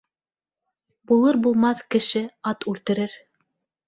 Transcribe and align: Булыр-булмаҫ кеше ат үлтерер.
Булыр-булмаҫ 1.11 1.83
кеше 1.97 2.21
ат 2.53 2.67
үлтерер. 2.73 3.13